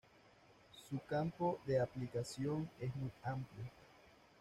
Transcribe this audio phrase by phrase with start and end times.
[0.89, 3.69] Su campo de aplicación es muy amplio.